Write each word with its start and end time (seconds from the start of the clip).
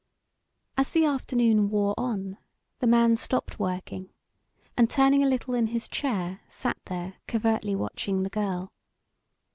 As 0.77 0.89
the 0.89 1.05
afternoon 1.05 1.69
wore 1.69 1.93
on 1.95 2.39
the 2.79 2.87
man 2.87 3.15
stopped 3.15 3.59
working 3.59 4.09
and 4.75 4.89
turning 4.89 5.21
a 5.21 5.27
little 5.29 5.53
in 5.53 5.67
his 5.67 5.87
chair 5.87 6.41
sat 6.47 6.79
there 6.85 7.17
covertly 7.27 7.75
watching 7.75 8.23
the 8.23 8.31
girl. 8.31 8.73